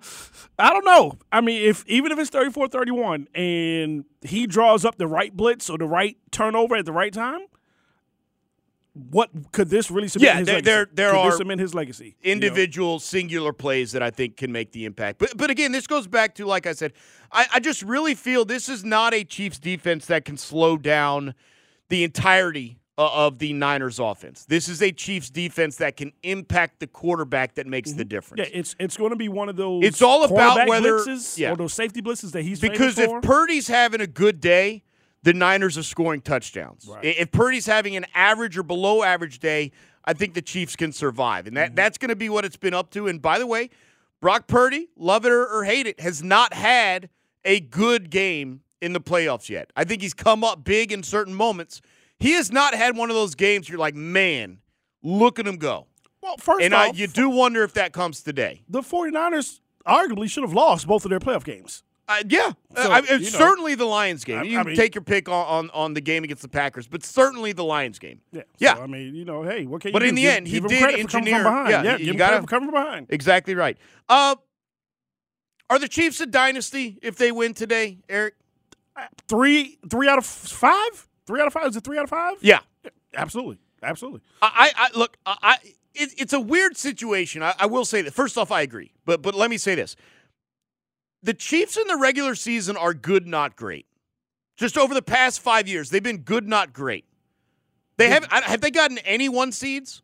[0.60, 1.17] don't know.
[1.32, 5.69] I mean, if even if it's 34 31 and he draws up the right blitz
[5.69, 7.41] or the right turnover at the right time,
[8.93, 10.65] what could this really cement yeah, his there, legacy?
[10.65, 12.15] there, there could are cement his legacy.
[12.23, 12.99] individual you know?
[12.99, 15.19] singular plays that I think can make the impact.
[15.19, 16.93] But but again, this goes back to like I said,
[17.32, 21.36] I, I just really feel this is not a Chiefs defense that can slow down
[21.89, 24.45] the entirety of the Niners offense.
[24.45, 28.10] This is a Chiefs defense that can impact the quarterback that makes the mm-hmm.
[28.10, 28.49] difference.
[28.49, 29.86] Yeah, it's it's going to be one of those.
[29.86, 31.51] It's all about whether blitzes yeah.
[31.51, 33.21] or those safety blitzes that he's because if for.
[33.21, 34.84] Purdy's having a good day,
[35.23, 36.88] the Niners are scoring touchdowns.
[36.88, 37.03] Right.
[37.03, 39.71] If Purdy's having an average or below average day,
[40.03, 41.47] I think the Chiefs can survive.
[41.47, 41.75] And that, mm-hmm.
[41.75, 43.07] that's going to be what it's been up to.
[43.07, 43.69] And by the way,
[44.19, 47.10] Brock Purdy, love it or, hate it, has not had
[47.43, 49.71] a good game in the playoffs yet.
[49.75, 51.81] I think he's come up big in certain moments.
[52.19, 54.60] He has not had one of those games you're like, man,
[55.01, 55.88] look at him go.
[56.21, 58.62] Well, first and off, I, you do wonder if that comes today.
[58.69, 61.83] The 49ers arguably should have lost both of their playoff games.
[62.08, 63.23] Uh, yeah, So, I, you know.
[63.25, 64.43] certainly the Lions game.
[64.43, 66.85] You I can mean- take your pick on, on, on the game against the Packers,
[66.87, 68.19] but certainly the Lions game.
[68.33, 68.41] Yeah.
[68.58, 68.75] Yeah.
[68.75, 70.08] So, I mean, you know, hey, what can you But do?
[70.08, 71.69] in the Give- end, he give did engineer- from behind.
[71.69, 73.08] yeah, Yeah, you- credit for coming from behind.
[73.12, 73.77] Exactly right.
[74.10, 74.35] Uh,
[75.69, 78.33] are the Chiefs a dynasty if they win today, Eric?
[79.29, 81.08] Three, three out of five.
[81.25, 81.67] Three out of five.
[81.67, 82.35] Is it three out of five?
[82.41, 82.60] Yeah.
[83.15, 84.21] Absolutely, absolutely.
[84.41, 85.17] I, I, I look.
[85.25, 85.56] I, I
[85.93, 87.41] it, it's a weird situation.
[87.43, 88.13] I, I will say that.
[88.13, 88.91] First off, I agree.
[89.06, 89.95] But but let me say this:
[91.24, 93.86] the Chiefs in the regular season are good, not great.
[94.56, 97.06] Just over the past five years, they've been good, not great.
[97.98, 100.02] They have have they gotten any one seeds?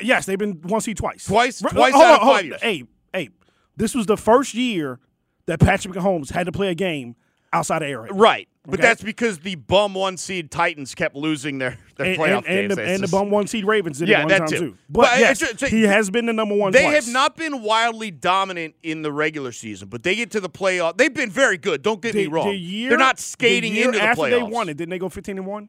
[0.00, 1.24] Yes, they've been one seed twice.
[1.26, 2.60] Twice- twice hold out on, of five years.
[2.62, 3.28] Hey, hey,
[3.76, 5.00] this was the first year
[5.46, 7.16] that Patrick Mahomes had to play a game
[7.52, 8.18] outside of Arrowhead.
[8.18, 8.48] Right.
[8.64, 8.82] But Okay.
[8.88, 12.68] that's because the bum one seed Titans kept losing their, their And, playoff and, and
[12.68, 12.76] games.
[12.76, 14.58] the, and the bum one seed Ravens did Yeah, it one that time too.
[14.58, 14.78] too.
[14.88, 16.72] But But yes, it's- it's- he has been the number one.
[16.72, 17.04] They twice.
[17.06, 20.96] have not been wildly dominant in the regular season, but they get to the playoff.
[20.96, 21.82] They've been very good.
[21.82, 22.48] Don't get The, me wrong.
[22.50, 24.30] the year, They're not skating the year into the after playoffs.
[24.30, 24.76] they won it.
[24.76, 25.68] Didn't they go fifteen and one?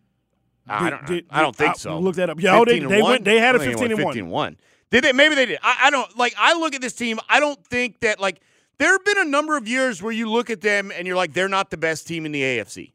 [0.67, 1.05] I don't.
[1.07, 1.97] did- I don't think I so.
[1.99, 2.39] Look that up.
[2.39, 4.55] Yeah, they- they went- they had a 15 and 15 one.
[4.91, 5.11] Did they?
[5.11, 5.57] Maybe they did.
[5.63, 6.36] I, I don't like.
[6.38, 7.19] I look at this team.
[7.27, 8.39] I don't think that like
[8.80, 11.34] there have been a number of years where you look at them and you're like
[11.34, 12.93] they're not the best team in the AFC.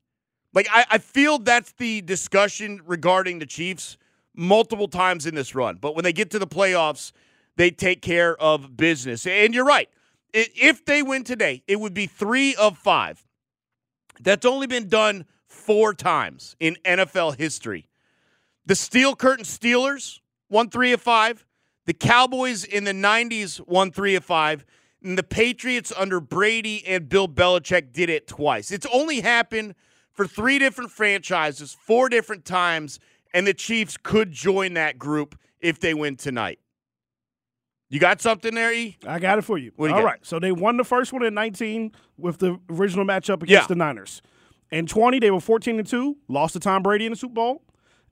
[0.54, 3.96] Like I, I feel that's the discussion regarding the Chiefs
[4.34, 5.76] multiple times in this run.
[5.80, 7.12] But when they get to the playoffs,
[7.56, 9.26] they take care of business.
[9.26, 9.88] And you're right.
[10.32, 13.24] If they win today, it would be three of five.
[14.20, 17.88] That's only been done four times in NFL history.
[18.66, 20.20] The Steel Curtain Steelers
[20.50, 21.46] won three of five.
[21.86, 24.64] The Cowboys in the 90s won three of five.
[25.02, 28.70] And the Patriots under Brady and Bill Belichick did it twice.
[28.72, 29.74] It's only happened
[30.12, 32.98] for three different franchises, four different times,
[33.32, 36.58] and the Chiefs could join that group if they win tonight.
[37.90, 38.98] You got something there, E?
[39.06, 39.72] I got it for you.
[39.78, 40.04] You All got?
[40.04, 40.18] right.
[40.26, 43.66] So they won the first one in 19 with the original matchup against Yeah.
[43.66, 44.20] the Niners.
[44.70, 47.62] In 20, they were 14 and 2, lost to Tom Brady in the Super Bowl.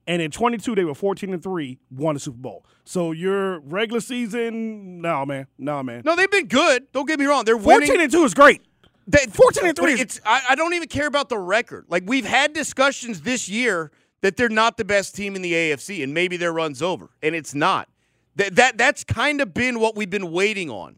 [0.07, 2.65] And in 22, they were 14 and 3, won the Super Bowl.
[2.85, 5.47] So your regular season, no, man.
[5.57, 6.01] No, man.
[6.05, 6.89] No, they've been good.
[6.93, 7.43] Don't get me wrong.
[7.43, 8.01] They're 14 winning.
[8.03, 8.61] and 2 is great.
[9.05, 11.85] They, 14 and three is- It's I, I don't even care about the record.
[11.89, 13.91] Like we've had discussions this year
[14.21, 17.33] that they're not the best team in the AFC, and maybe their run's over, and
[17.35, 17.87] it's not.
[18.35, 20.97] That that that's kind of been what we've been waiting on.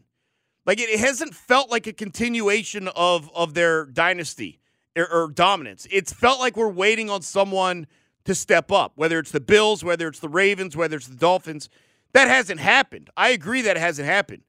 [0.66, 4.58] Like it, it hasn't felt like a continuation of of their dynasty
[4.96, 5.86] or, or dominance.
[5.90, 7.86] It's felt like we're waiting on someone
[8.24, 11.68] to step up, whether it's the Bills, whether it's the Ravens, whether it's the Dolphins.
[12.12, 13.08] That hasn't happened.
[13.16, 14.42] I agree that it hasn't happened.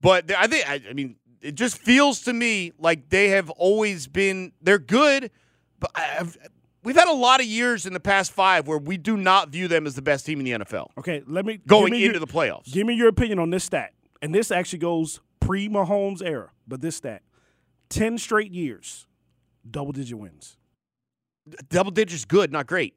[0.00, 4.06] But I think I, I mean it just feels to me like they have always
[4.06, 5.30] been they're good,
[5.78, 6.36] but I've,
[6.82, 9.68] we've had a lot of years in the past five where we do not view
[9.68, 12.26] them as the best team in the NFL Okay, let me going me into your,
[12.26, 12.72] the playoffs.
[12.72, 13.92] Give me your opinion on this stat.
[14.22, 17.22] And this actually goes pre Mahomes era, but this stat
[17.90, 19.06] 10 straight years,
[19.70, 20.56] double digit wins.
[21.68, 22.94] Double digits, good, not great.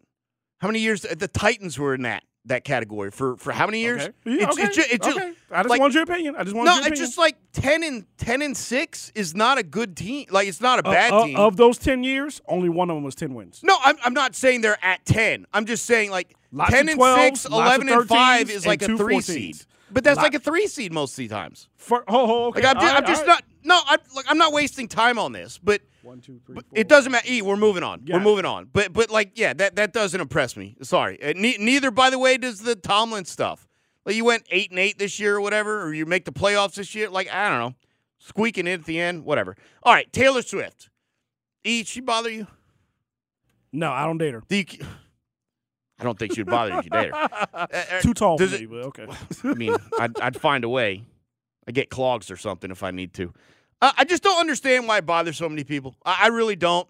[0.60, 4.03] How many years the Titans were in that that category for for how many years?
[4.03, 4.14] Okay.
[4.26, 4.64] Yeah, It's, okay.
[4.68, 5.34] it's, ju- it's okay.
[5.51, 6.36] I just like- want your opinion.
[6.38, 6.93] I just want no, your opinion.
[6.93, 10.26] it's just like ten and ten and six is not a good team.
[10.32, 11.36] Like it's not a Of- bad of, team.
[11.38, 13.60] Of those 10 years, only one of them was 10 wins.
[13.64, 15.45] No, I'm, I'm not saying they're at 10.
[15.53, 18.66] I'm just saying like Lots 10 of and 12s, 6, 11 and 5 13s, is
[18.66, 19.24] like a 3 14s.
[19.24, 19.58] seed.
[19.91, 21.68] But that's Lot- like a 3 seed most of the times.
[21.78, 22.62] For, oh, oh, okay.
[22.62, 23.28] Like I'm just, All I'm just right.
[23.28, 26.64] not no, I'm like I'm not wasting time on this, but One, two, three, four.
[26.74, 27.28] it doesn't matter.
[27.30, 28.05] E, we're moving on.
[28.05, 28.70] Got we're moving on.
[28.72, 30.78] But but like yeah, that that doesn't impress me.
[30.82, 31.22] Sorry.
[31.22, 33.68] Uh, ne- neither by the way does the Tomlin stuff.
[34.05, 36.76] Like you went 8 and 8 this year or whatever or you make the playoffs
[36.76, 37.76] this year, like I don't know.
[38.20, 39.58] Squeaking in at the end, whatever.
[39.84, 40.89] All right, Taylor Swift.
[41.66, 42.47] E, she bother you?
[43.74, 44.43] No, I don't date her.
[44.47, 44.66] Do you
[45.99, 47.30] I don't think she'd bother you if you date her.
[47.53, 49.08] Uh, uh, Too tall for does me, but okay.
[49.43, 51.03] I mean, I'd, I'd find a way.
[51.68, 53.34] I get clogs or something if I need to.
[53.82, 55.95] Uh, I just don't understand why it bothers so many people.
[56.05, 56.88] I, I really don't.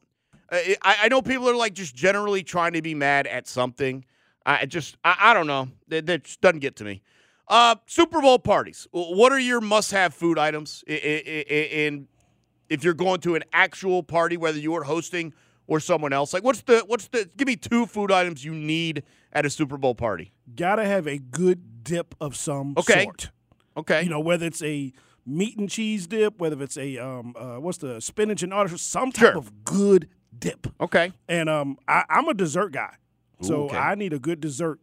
[0.50, 4.06] Uh, I, I know people are like just generally trying to be mad at something.
[4.46, 5.68] I just, I, I don't know.
[5.90, 7.02] That, that just doesn't get to me.
[7.50, 8.88] Uh, Super Bowl parties.
[8.92, 10.86] What are your must-have food items?
[10.88, 12.08] And
[12.70, 15.34] if you're going to an actual party, whether you are hosting
[15.68, 17.30] or someone else, like what's the, what's the?
[17.36, 20.32] Give me two food items you need at a Super Bowl party.
[20.56, 23.04] Gotta have a good dip of some Okay.
[23.04, 23.32] sort.
[23.76, 24.04] Okay.
[24.04, 24.94] You know, whether it's a
[25.28, 29.12] meat and cheese dip, whether it's a um, uh, what's the spinach and artichoke, some
[29.12, 29.38] type Sure.
[29.38, 30.08] of good
[30.38, 30.66] dip.
[30.82, 31.12] okay.
[31.28, 32.96] And um, I, I'm a dessert guy,
[33.42, 33.78] so okay.
[33.78, 34.80] I need a good dessert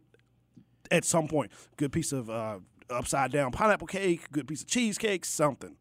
[0.91, 1.51] at some point.
[1.77, 5.75] Good piece of uh, upside down pineapple cake, good piece of cheesecake, something.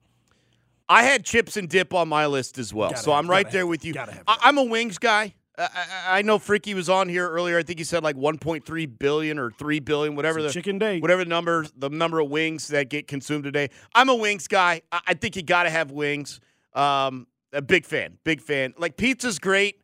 [0.89, 3.51] I had chips and dip on my list as well, Gotta so have- I'm right
[3.51, 3.95] there have- with you.
[3.99, 4.39] I.
[4.43, 5.35] I'm a wings guy.
[5.57, 7.59] I, I, know Freaky was on here earlier.
[7.59, 10.99] I think he said like 1.3 billion or 3 billion, whatever the chicken day.
[10.99, 13.71] whatever the number the number of wings that get consumed today.
[13.95, 14.83] I'm a wings guy.
[14.91, 16.41] I, I think you got to have wings.
[16.73, 18.75] Um, a big fan, big fan.
[18.79, 19.81] Like pizza's great,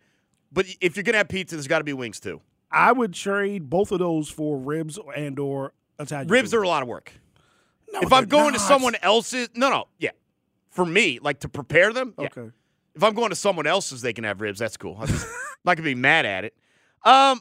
[0.51, 2.41] but if you're gonna have pizza, there's got to be wings too.
[2.73, 6.29] I would trade both of those for ribs and or Italian.
[6.29, 6.59] Ribs food.
[6.59, 7.13] are a lot of work.
[7.93, 10.11] No, if I'm going to someone else's, no, no, yeah,
[10.71, 12.29] for me, like to prepare them, yeah.
[12.95, 14.59] If I'm going to someone else's, they can have ribs.
[14.59, 14.97] That's cool.
[15.01, 15.09] I'm
[15.65, 16.55] not gonna be mad at it.
[17.05, 17.41] Um,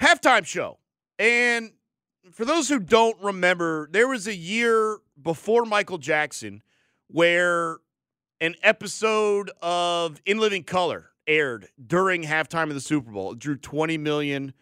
[0.00, 0.78] halftime show,
[1.18, 1.72] and
[2.32, 6.62] for those who don't remember, there was a year before Michael Jackson
[7.08, 7.78] where
[8.40, 13.32] an episode of In Living Color aired during halftime of the Super Bowl.
[13.32, 14.52] It drew 20 million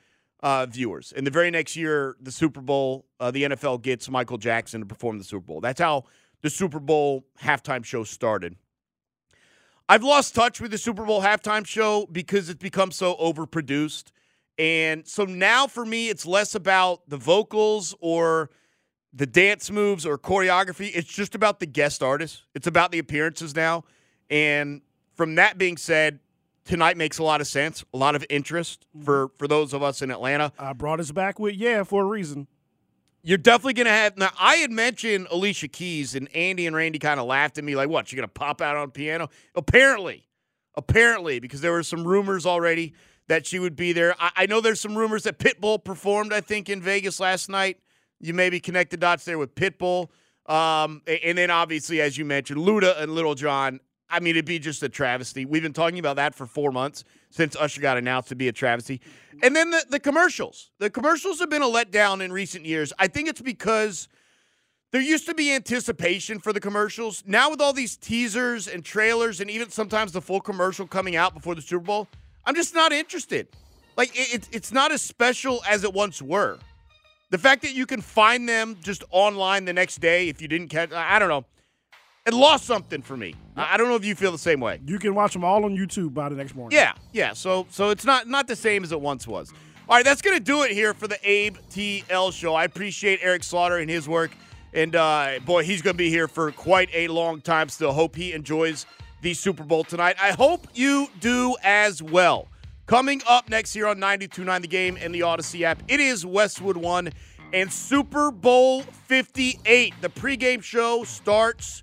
[0.42, 1.12] uh, viewers.
[1.16, 4.86] And the very next year, the Super Bowl, uh, the NFL gets Michael Jackson to
[4.86, 5.60] perform the Super Bowl.
[5.60, 6.04] That's how
[6.42, 8.56] the Super Bowl halftime show started.
[9.88, 14.04] I've lost touch with the Super Bowl halftime show because it's become so overproduced.
[14.58, 18.50] And so now for me, it's less about the vocals or
[19.12, 20.90] the dance moves or choreography.
[20.94, 23.84] It's just about the guest artists, it's about the appearances now.
[24.30, 24.82] And
[25.14, 26.20] from that being said,
[26.64, 29.04] tonight makes a lot of sense, a lot of interest mm-hmm.
[29.04, 30.52] for, for those of us in Atlanta.
[30.58, 32.46] I brought us back with yeah for a reason.
[33.24, 34.16] You're definitely going to have.
[34.18, 37.76] Now, I had mentioned Alicia Keys, and Andy and Randy kind of laughed at me,
[37.76, 39.28] like, what, you're going to pop out on piano?
[39.54, 40.26] Apparently,
[40.74, 42.94] apparently, because there were some rumors already
[43.28, 44.16] that she would be there.
[44.18, 47.78] I, I know there's some rumors that Pitbull performed, I think, in Vegas last night.
[48.18, 50.08] You maybe connect the dots there with Pitbull.
[50.46, 53.78] Um, and then, obviously, as you mentioned, Luda and Lil Jon.
[54.10, 55.44] I mean, it'd be just a travesty.
[55.44, 58.52] We've been talking about that for four months since Usher got announced to be a
[58.52, 59.00] travesty.
[59.42, 60.70] And then the, the commercials.
[60.78, 62.92] The commercials have been a letdown in recent years.
[62.98, 64.06] I think it's because
[64.92, 67.24] there used to be anticipation for the commercials.
[67.26, 71.32] Now, with all these teasers and trailers, and even sometimes the full commercial coming out
[71.32, 72.08] before the Super Bowl,
[72.44, 73.48] I'm just not interested.
[73.96, 76.58] Like, it, it's not as special as it once were.
[77.30, 80.68] The fact that you can find them just online the next day if you didn't
[80.68, 81.46] catch, I don't know
[82.24, 83.34] it lost something for me.
[83.56, 84.80] I don't know if you feel the same way.
[84.86, 86.78] You can watch them all on YouTube by the next morning.
[86.78, 87.32] Yeah, yeah.
[87.32, 89.52] So so it's not not the same as it once was.
[89.88, 92.54] All right, that's gonna do it here for the Abe TL show.
[92.54, 94.30] I appreciate Eric Slaughter and his work,
[94.72, 97.68] and uh, boy, he's gonna be here for quite a long time.
[97.68, 98.86] Still, hope he enjoys
[99.20, 100.16] the Super Bowl tonight.
[100.20, 102.48] I hope you do as well.
[102.86, 106.76] Coming up next here on 92.9 The Game and the Audacy app, it is Westwood
[106.76, 107.10] One
[107.52, 109.94] and Super Bowl 58.
[110.00, 111.82] The pregame show starts